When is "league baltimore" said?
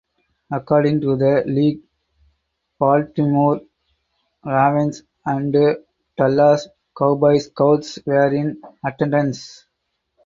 1.45-3.61